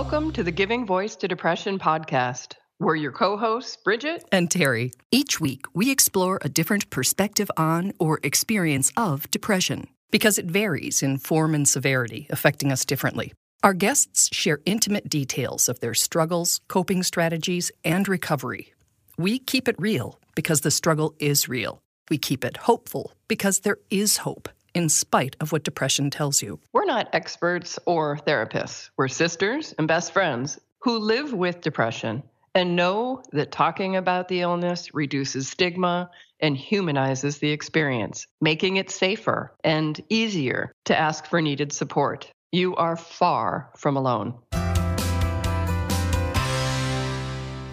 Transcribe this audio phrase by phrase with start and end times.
[0.00, 2.52] Welcome to the Giving Voice to Depression podcast.
[2.78, 4.92] We're your co hosts, Bridget and Terry.
[5.10, 11.02] Each week, we explore a different perspective on or experience of depression because it varies
[11.02, 13.32] in form and severity, affecting us differently.
[13.62, 18.74] Our guests share intimate details of their struggles, coping strategies, and recovery.
[19.16, 21.78] We keep it real because the struggle is real.
[22.10, 26.60] We keep it hopeful because there is hope in spite of what depression tells you.
[26.74, 28.90] We're not experts or therapists.
[28.98, 32.22] We're sisters and best friends who live with depression
[32.54, 38.90] and know that talking about the illness reduces stigma and humanizes the experience, making it
[38.90, 42.30] safer and easier to ask for needed support.
[42.52, 44.34] You are far from alone.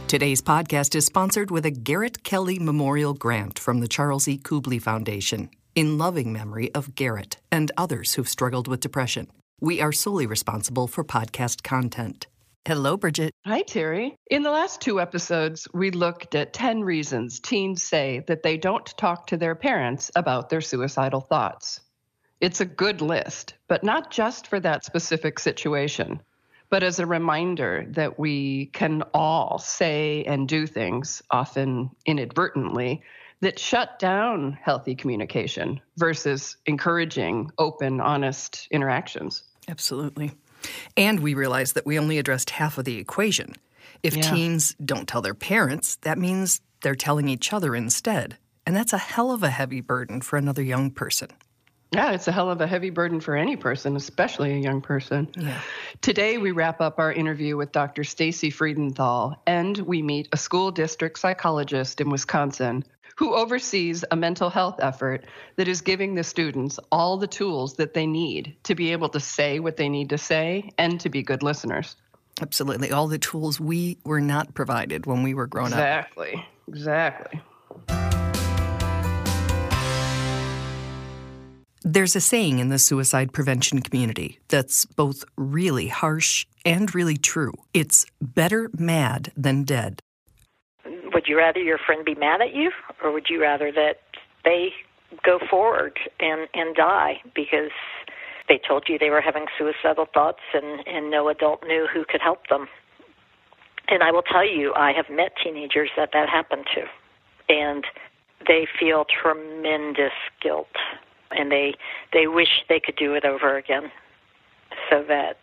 [0.08, 4.38] Today's podcast is sponsored with a Garrett Kelly Memorial Grant from the Charles E.
[4.38, 9.28] Kubly Foundation in loving memory of Garrett and others who've struggled with depression.
[9.60, 12.28] We are solely responsible for podcast content.
[12.66, 13.32] Hello, Bridget.
[13.46, 14.16] Hi, Terry.
[14.32, 18.86] In the last two episodes, we looked at 10 reasons teens say that they don't
[18.98, 21.82] talk to their parents about their suicidal thoughts.
[22.40, 26.22] It's a good list, but not just for that specific situation,
[26.70, 33.04] but as a reminder that we can all say and do things, often inadvertently,
[33.44, 39.44] that shut down healthy communication versus encouraging open, honest interactions.
[39.68, 40.32] Absolutely.
[40.96, 43.54] And we realized that we only addressed half of the equation.
[44.02, 44.34] If yeah.
[44.34, 48.38] teens don't tell their parents, that means they're telling each other instead.
[48.66, 51.30] And that's a hell of a heavy burden for another young person.
[51.92, 55.28] Yeah, it's a hell of a heavy burden for any person, especially a young person.
[55.38, 55.60] Yeah.
[56.02, 58.04] Today, we wrap up our interview with Dr.
[58.04, 62.84] Stacey Freedenthal, and we meet a school district psychologist in Wisconsin
[63.16, 65.26] who oversees a mental health effort
[65.56, 69.20] that is giving the students all the tools that they need to be able to
[69.20, 71.96] say what they need to say and to be good listeners.
[72.42, 72.92] Absolutely.
[72.92, 76.34] All the tools we were not provided when we were grown exactly.
[76.34, 76.46] up.
[76.68, 77.40] Exactly.
[77.40, 77.42] Exactly.
[81.86, 87.52] There's a saying in the suicide prevention community that's both really harsh and really true.
[87.74, 90.00] It's better mad than dead
[91.14, 92.72] would you rather your friend be mad at you
[93.04, 94.02] or would you rather that
[94.44, 94.70] they
[95.24, 97.72] go forward and and die because
[98.50, 102.22] they told you they were having suicidal thoughts and and no adult knew who could
[102.22, 102.68] help them?
[103.90, 106.86] And i will tell you i have met teenagers that that happened to
[107.54, 107.86] and
[108.48, 110.76] they feel tremendous guilt
[111.32, 111.76] and they
[112.12, 113.92] they wish they could do it over again
[114.90, 115.40] so that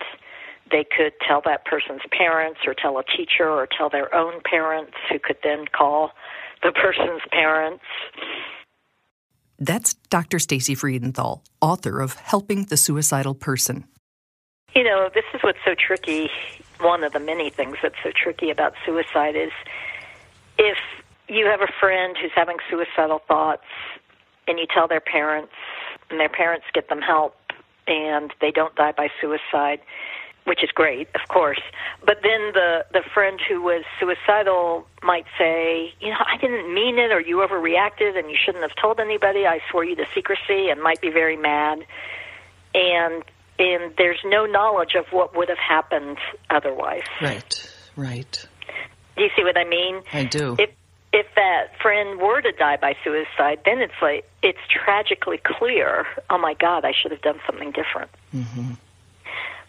[0.71, 4.93] they could tell that person's parents or tell a teacher or tell their own parents
[5.11, 6.13] who could then call
[6.63, 7.85] the person's parents.
[9.59, 10.39] That's Dr.
[10.39, 13.85] Stacey Freedenthal, author of Helping the Suicidal Person.
[14.75, 16.31] You know, this is what's so tricky.
[16.81, 19.51] One of the many things that's so tricky about suicide is
[20.59, 20.79] if
[21.29, 23.65] you have a friend who's having suicidal thoughts
[24.49, 25.53] and you tell their parents
[26.09, 27.35] and their parents get them help
[27.87, 29.81] and they don't die by suicide,
[30.51, 31.61] which is great, of course.
[32.05, 36.99] But then the the friend who was suicidal might say, you know, I didn't mean
[36.99, 39.47] it, or you overreacted, and you shouldn't have told anybody.
[39.47, 41.87] I swore you to secrecy, and might be very mad.
[42.75, 43.23] And
[43.61, 46.19] and there's no knowledge of what would have happened
[46.51, 47.05] otherwise.
[47.23, 48.49] Right, right.
[49.17, 50.03] Do you see what I mean?
[50.13, 50.57] I do.
[50.59, 50.71] If
[51.13, 56.07] if that friend were to die by suicide, then it's like it's tragically clear.
[56.29, 58.11] Oh my God, I should have done something different.
[58.35, 58.73] Mm-hmm.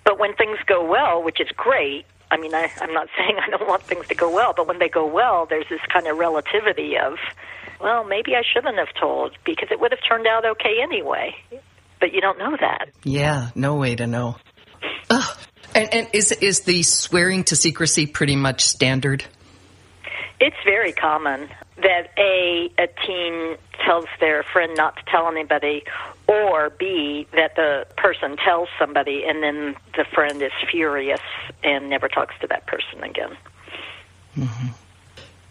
[0.03, 3.49] But when things go well, which is great, I mean, I, I'm not saying I
[3.49, 6.17] don't want things to go well, but when they go well, there's this kind of
[6.17, 7.17] relativity of,
[7.79, 11.35] well, maybe I shouldn't have told because it would have turned out okay anyway.
[11.99, 12.89] But you don't know that.
[13.03, 14.37] Yeah, no way to know.
[15.09, 15.37] Ugh.
[15.75, 19.23] And, and is is the swearing to secrecy pretty much standard?
[20.39, 21.49] It's very common
[21.81, 25.83] that a a teen tells their friend not to tell anybody,
[26.27, 31.21] or B, that the person tells somebody and then the friend is furious
[31.63, 33.37] and never talks to that person again.
[34.37, 34.67] Mm-hmm.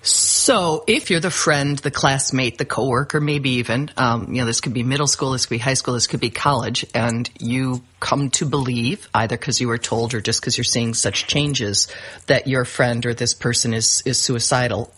[0.03, 4.63] So, if you're the friend, the classmate, the coworker, maybe even, um, you know, this
[4.63, 7.83] could be middle school, this could be high school, this could be college, and you
[8.01, 11.89] come to believe, either because you were told or just because you're seeing such changes,
[12.29, 14.91] that your friend or this person is, is suicidal,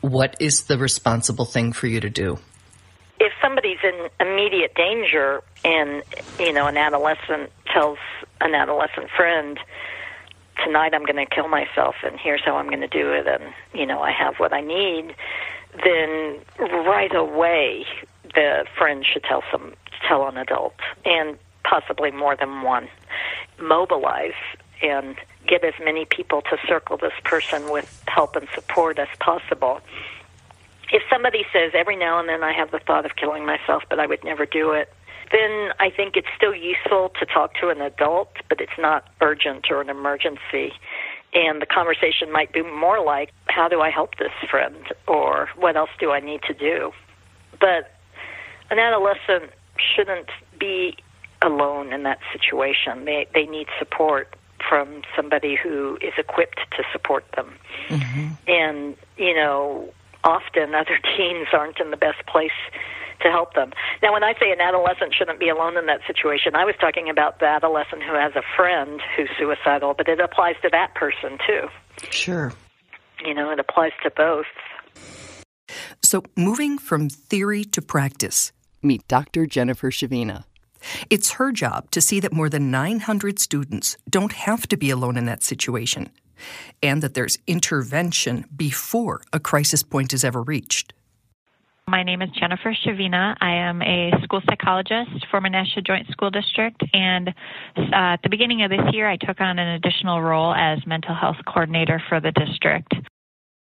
[0.00, 2.38] what is the responsible thing for you to do?
[3.20, 6.02] if somebody's in immediate danger and
[6.38, 7.98] you know an adolescent tells
[8.40, 9.58] an adolescent friend
[10.64, 13.52] tonight I'm going to kill myself and here's how I'm going to do it and
[13.74, 15.14] you know I have what I need
[15.84, 17.84] then right away
[18.34, 19.74] the friend should tell some
[20.06, 20.74] tell an adult
[21.04, 22.88] and possibly more than one
[23.60, 24.32] mobilize
[24.82, 25.16] and
[25.48, 29.80] get as many people to circle this person with help and support as possible.
[30.92, 33.98] If somebody says every now and then I have the thought of killing myself, but
[33.98, 34.92] I would never do it,
[35.30, 39.66] then I think it's still useful to talk to an adult, but it's not urgent
[39.70, 40.72] or an emergency.
[41.34, 44.86] And the conversation might be more like, how do I help this friend?
[45.06, 46.92] Or what else do I need to do?
[47.60, 47.92] But
[48.70, 50.96] an adolescent shouldn't be
[51.42, 53.04] alone in that situation.
[53.04, 54.34] They, they need support
[54.68, 57.54] from somebody who is equipped to support them.
[57.88, 58.28] Mm-hmm.
[58.46, 59.92] And, you know,
[60.24, 62.50] often other teens aren't in the best place
[63.20, 63.72] to help them.
[64.02, 67.10] Now, when I say an adolescent shouldn't be alone in that situation, I was talking
[67.10, 71.38] about the adolescent who has a friend who's suicidal, but it applies to that person
[71.46, 71.68] too.
[72.10, 72.52] Sure.
[73.24, 74.46] You know, it applies to both.
[76.02, 78.52] So, moving from theory to practice,
[78.82, 79.46] meet Dr.
[79.46, 80.44] Jennifer Shavina.
[81.10, 85.16] It's her job to see that more than 900 students don't have to be alone
[85.16, 86.10] in that situation,
[86.82, 90.92] and that there's intervention before a crisis point is ever reached.
[91.88, 93.34] My name is Jennifer Shavina.
[93.40, 97.32] I am a school psychologist for Menasha Joint School District, and uh,
[97.94, 101.38] at the beginning of this year, I took on an additional role as mental health
[101.46, 102.92] coordinator for the district.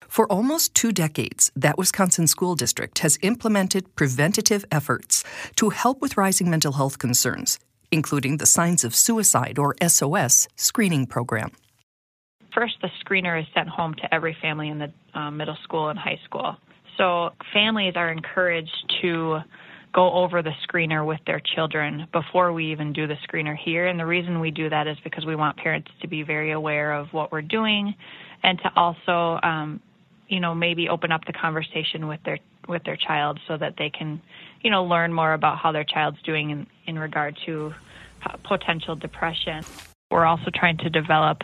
[0.08, 5.24] For almost two decades, that Wisconsin school district has implemented preventative efforts
[5.56, 7.60] to help with rising mental health concerns,
[7.92, 11.52] including the Signs of Suicide or SOS screening program.
[12.54, 16.00] First, the screener is sent home to every family in the uh, middle school and
[16.00, 16.56] high school.
[16.98, 19.40] So families are encouraged to
[19.94, 23.88] go over the screener with their children before we even do the screener here.
[23.88, 26.94] And the reason we do that is because we want parents to be very aware
[26.94, 27.96] of what we're doing
[28.44, 29.82] and to also, um,
[30.28, 33.90] you know, maybe open up the conversation with their with their child so that they
[33.90, 34.22] can,
[34.62, 37.74] you know, learn more about how their child's doing in, in regard to
[38.44, 39.64] potential depression.
[40.12, 41.42] We're also trying to develop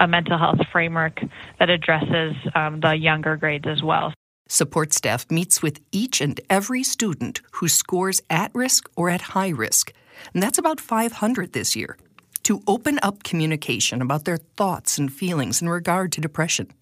[0.00, 1.20] a mental health framework
[1.58, 4.12] that addresses um, the younger grades as well.
[4.48, 9.48] Support staff meets with each and every student who scores at risk or at high
[9.48, 9.92] risk,
[10.34, 11.96] and that's about 500 this year,
[12.42, 16.72] to open up communication about their thoughts and feelings in regard to depression.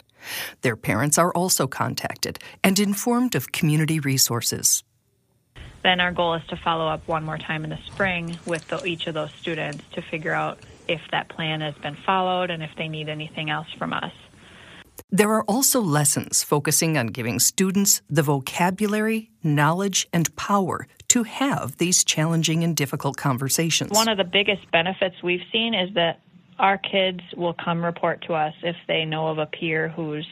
[0.61, 4.83] Their parents are also contacted and informed of community resources.
[5.83, 8.83] Then our goal is to follow up one more time in the spring with the,
[8.85, 12.69] each of those students to figure out if that plan has been followed and if
[12.77, 14.13] they need anything else from us.
[15.09, 21.77] There are also lessons focusing on giving students the vocabulary, knowledge, and power to have
[21.77, 23.91] these challenging and difficult conversations.
[23.91, 26.21] One of the biggest benefits we've seen is that
[26.61, 30.27] our kids will come report to us if they know of a peer who's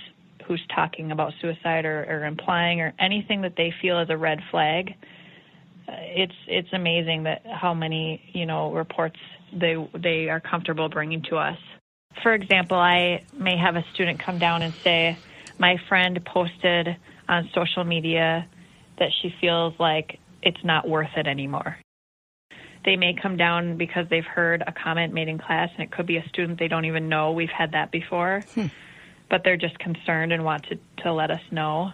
[0.46, 4.40] who's talking about suicide or, or implying or anything that they feel is a red
[4.52, 4.94] flag.
[5.88, 9.18] Uh, it's it's amazing that how many you know reports
[9.52, 11.58] they they are comfortable bringing to us.
[12.22, 15.18] For example, I may have a student come down and say,
[15.58, 16.96] My friend posted
[17.28, 18.48] on social media
[19.00, 21.78] that she feels like it's not worth it anymore.
[22.86, 26.06] They may come down because they've heard a comment made in class, and it could
[26.06, 27.34] be a student they don't even know.
[27.34, 28.68] We've had that before, hmm.
[29.30, 31.92] but they're just concerned and want to, to let us know.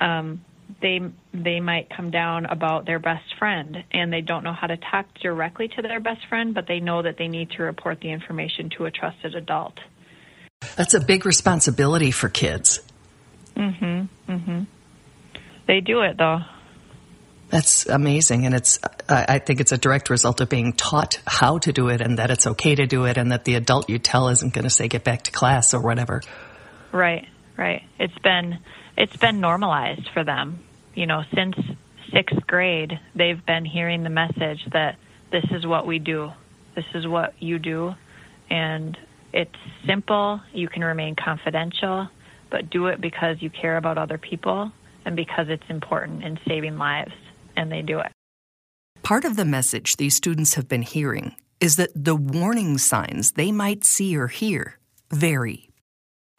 [0.00, 0.44] Um,
[0.80, 1.00] they
[1.34, 5.06] they might come down about their best friend and they don't know how to talk
[5.22, 8.70] directly to their best friend but they know that they need to report the information
[8.76, 9.78] to a trusted adult
[10.76, 12.80] that's a big responsibility for kids
[13.56, 14.66] mhm mhm
[15.66, 16.40] they do it though
[17.50, 18.46] that's amazing.
[18.46, 18.78] And it's
[19.08, 22.30] i think it's a direct result of being taught how to do it and that
[22.30, 24.88] it's okay to do it and that the adult you tell isn't going to say
[24.88, 26.22] get back to class or whatever.
[26.92, 27.26] Right
[27.60, 27.82] right.
[27.98, 28.58] It's been
[28.96, 30.60] it's been normalized for them.
[30.94, 31.54] You know, since
[32.12, 34.96] sixth grade, they've been hearing the message that
[35.30, 36.32] this is what we do,
[36.74, 37.94] this is what you do,
[38.48, 38.96] and
[39.32, 39.54] it's
[39.86, 40.40] simple.
[40.52, 42.08] You can remain confidential,
[42.50, 44.72] but do it because you care about other people
[45.04, 47.12] and because it's important in saving lives,
[47.56, 48.12] and they do it.
[49.02, 53.52] Part of the message these students have been hearing is that the warning signs they
[53.52, 54.78] might see or hear
[55.10, 55.70] vary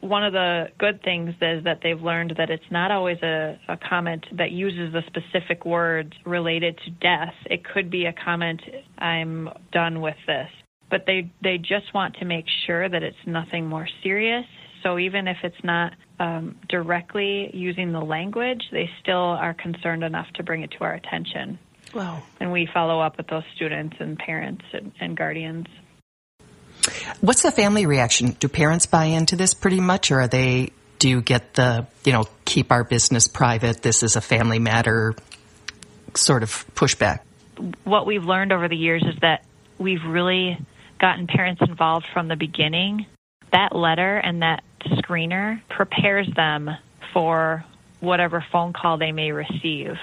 [0.02, 3.76] one of the good things is that they've learned that it's not always a, a,
[3.76, 7.34] comment that uses the specific words related to death.
[7.46, 8.60] It could be a comment,
[8.98, 10.48] I'm done with this.
[10.90, 14.44] But they, they just want to make sure that it's nothing more serious.
[14.82, 20.26] So even if it's not um, directly using the language, they still are concerned enough
[20.34, 21.58] to bring it to our attention.
[21.94, 22.22] Wow.
[22.40, 25.66] And we follow up with those students and parents and, and guardians.
[27.20, 28.36] What's the family reaction?
[28.40, 30.70] Do parents buy into this pretty much, or are they?
[30.98, 33.82] Do you get the you know keep our business private?
[33.82, 35.14] This is a family matter
[36.14, 37.20] sort of pushback.
[37.84, 39.44] What we've learned over the years is that
[39.78, 40.58] we've really
[40.98, 43.06] gotten parents involved from the beginning.
[43.52, 46.70] that letter and that screener prepares them
[47.12, 47.64] for
[48.00, 49.96] whatever phone call they may receive.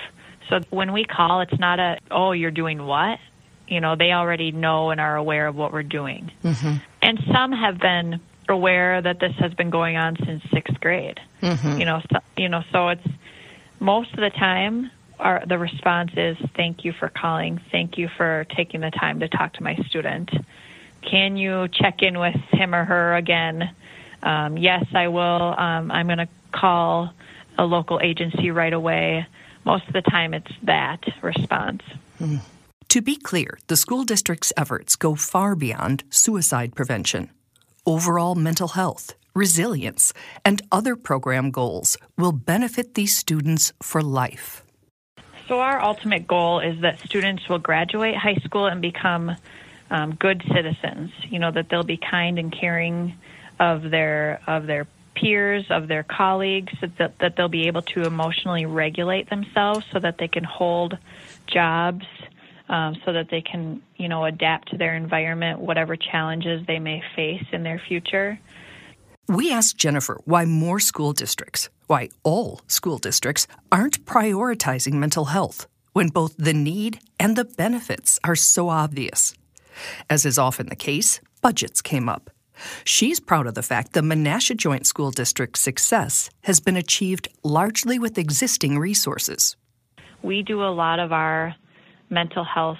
[0.49, 3.19] So when we call, it's not a, oh, you're doing what?
[3.67, 6.31] You know, they already know and are aware of what we're doing.
[6.43, 6.77] Mm-hmm.
[7.01, 11.19] And some have been aware that this has been going on since sixth grade.
[11.41, 11.79] Mm-hmm.
[11.79, 13.07] You know, so, you know, so it's
[13.79, 18.45] most of the time our, the response is thank you for calling, thank you for
[18.55, 20.31] taking the time to talk to my student.
[21.01, 23.75] Can you check in with him or her again?
[24.23, 25.55] Um, yes, I will.
[25.57, 27.13] Um, I'm going to call
[27.57, 29.25] a local agency right away.
[29.65, 31.83] Most of the time, it's that response.
[32.19, 32.39] Mm.
[32.89, 37.29] To be clear, the school district's efforts go far beyond suicide prevention.
[37.85, 44.63] Overall mental health, resilience, and other program goals will benefit these students for life.
[45.47, 49.35] So, our ultimate goal is that students will graduate high school and become
[49.91, 51.11] um, good citizens.
[51.27, 53.15] You know that they'll be kind and caring
[53.59, 58.65] of their of their peers, of their colleagues, that, that they'll be able to emotionally
[58.65, 60.97] regulate themselves so that they can hold
[61.47, 62.05] jobs,
[62.69, 67.03] um, so that they can, you know, adapt to their environment, whatever challenges they may
[67.15, 68.39] face in their future.
[69.27, 75.67] We asked Jennifer why more school districts, why all school districts, aren't prioritizing mental health
[75.93, 79.33] when both the need and the benefits are so obvious.
[80.09, 82.29] As is often the case, budgets came up.
[82.83, 87.99] She's proud of the fact the Menasha Joint School District's success has been achieved largely
[87.99, 89.55] with existing resources.
[90.21, 91.55] We do a lot of our
[92.09, 92.77] mental health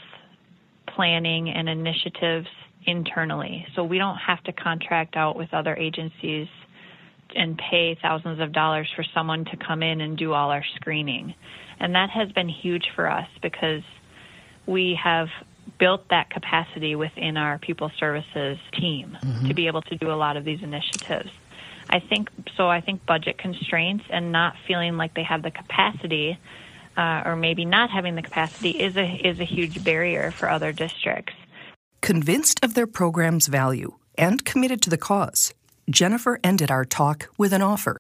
[0.88, 2.48] planning and initiatives
[2.86, 6.48] internally, so we don't have to contract out with other agencies
[7.36, 11.34] and pay thousands of dollars for someone to come in and do all our screening.
[11.80, 13.84] And that has been huge for us because
[14.66, 15.28] we have
[15.80, 19.48] built that capacity within our people services team mm-hmm.
[19.48, 21.32] to be able to do a lot of these initiatives.
[21.90, 22.68] I think so.
[22.70, 26.38] I think budget constraints and not feeling like they have the capacity,
[26.96, 30.72] uh, or maybe not having the capacity, is a is a huge barrier for other
[30.72, 31.34] districts.
[32.02, 35.54] Convinced of their program's value and committed to the cause,
[35.90, 37.98] Jennifer ended our talk with an offer.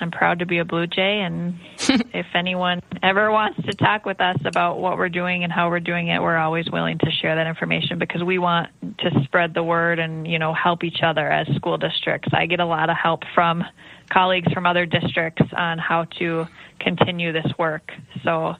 [0.00, 4.20] I'm proud to be a Blue Jay, and if anyone ever wants to talk with
[4.20, 7.36] us about what we're doing and how we're doing it, we're always willing to share
[7.36, 11.30] that information because we want to spread the word and you know help each other
[11.30, 12.28] as school districts.
[12.32, 13.64] I get a lot of help from
[14.10, 16.46] colleagues from other districts on how to
[16.78, 17.92] continue this work.
[18.22, 18.56] So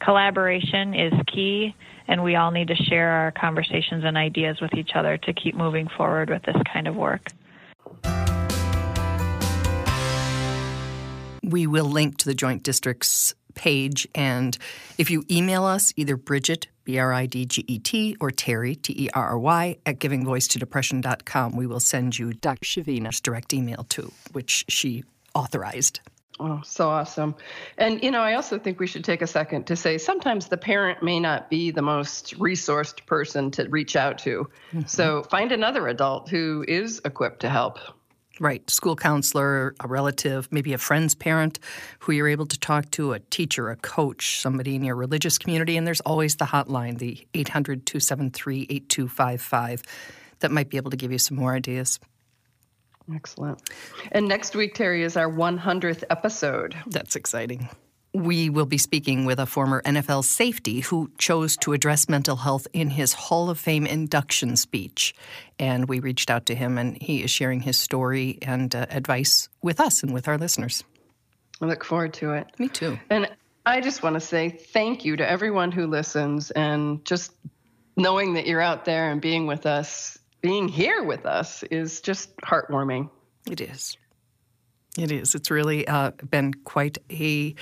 [0.00, 1.74] collaboration is key,
[2.06, 5.54] and we all need to share our conversations and ideas with each other to keep
[5.54, 7.30] moving forward with this kind of work.
[11.48, 14.06] We will link to the Joint District's page.
[14.14, 14.56] And
[14.98, 18.76] if you email us, either Bridget, B R I D G E T, or Terry,
[18.76, 22.64] T E R R Y, at givingvoicetodepression.com, we will send you Dr.
[22.64, 26.00] Shavina's direct email too, which she authorized.
[26.40, 27.34] Oh, so awesome.
[27.78, 30.56] And, you know, I also think we should take a second to say sometimes the
[30.56, 34.48] parent may not be the most resourced person to reach out to.
[34.72, 34.86] Mm-hmm.
[34.86, 37.78] So find another adult who is equipped to help.
[38.40, 38.68] Right.
[38.70, 41.58] School counselor, a relative, maybe a friend's parent
[41.98, 45.76] who you're able to talk to, a teacher, a coach, somebody in your religious community.
[45.76, 49.82] And there's always the hotline, the 800 273 8255,
[50.40, 51.98] that might be able to give you some more ideas.
[53.12, 53.60] Excellent.
[54.12, 56.76] And next week, Terry, is our 100th episode.
[56.86, 57.68] That's exciting.
[58.18, 62.66] We will be speaking with a former NFL safety who chose to address mental health
[62.72, 65.14] in his Hall of Fame induction speech.
[65.60, 69.48] And we reached out to him, and he is sharing his story and uh, advice
[69.62, 70.82] with us and with our listeners.
[71.60, 72.48] I look forward to it.
[72.58, 72.98] Me too.
[73.08, 73.30] And
[73.64, 77.30] I just want to say thank you to everyone who listens and just
[77.96, 82.36] knowing that you're out there and being with us, being here with us is just
[82.38, 83.10] heartwarming.
[83.48, 83.96] It is.
[84.98, 85.36] It is.
[85.36, 87.54] It's really uh, been quite a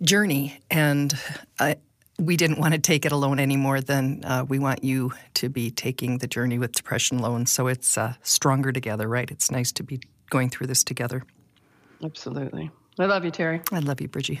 [0.00, 1.12] journey, and
[1.60, 1.76] I,
[2.18, 5.50] we didn't want to take it alone any more than uh, we want you to
[5.50, 7.44] be taking the journey with depression alone.
[7.44, 9.30] So it's uh, stronger together, right?
[9.30, 11.24] It's nice to be going through this together.
[12.02, 12.70] Absolutely.
[12.98, 13.60] I love you, Terry.
[13.70, 14.40] I love you, Bridgie.